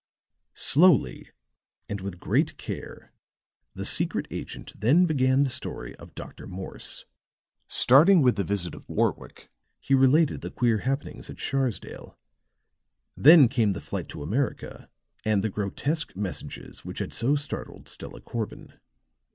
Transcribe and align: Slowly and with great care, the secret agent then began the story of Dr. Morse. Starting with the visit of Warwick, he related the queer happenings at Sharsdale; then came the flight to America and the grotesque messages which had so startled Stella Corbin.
Slowly 0.55 1.29
and 1.87 2.01
with 2.01 2.19
great 2.19 2.57
care, 2.57 3.13
the 3.75 3.85
secret 3.85 4.25
agent 4.31 4.73
then 4.79 5.05
began 5.05 5.43
the 5.43 5.49
story 5.51 5.95
of 5.97 6.15
Dr. 6.15 6.47
Morse. 6.47 7.05
Starting 7.67 8.23
with 8.23 8.35
the 8.35 8.43
visit 8.43 8.73
of 8.73 8.89
Warwick, 8.89 9.51
he 9.79 9.93
related 9.93 10.41
the 10.41 10.49
queer 10.49 10.79
happenings 10.79 11.29
at 11.29 11.37
Sharsdale; 11.37 12.17
then 13.15 13.47
came 13.47 13.73
the 13.73 13.79
flight 13.79 14.09
to 14.09 14.23
America 14.23 14.89
and 15.23 15.43
the 15.43 15.49
grotesque 15.49 16.15
messages 16.15 16.83
which 16.83 16.97
had 16.97 17.13
so 17.13 17.35
startled 17.35 17.87
Stella 17.87 18.21
Corbin. 18.21 18.73